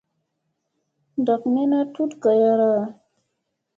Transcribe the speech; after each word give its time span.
Ndak 1.21 1.41
min 1.53 1.71
a 1.79 1.81
tut 1.93 2.11
gayara. 2.23 2.71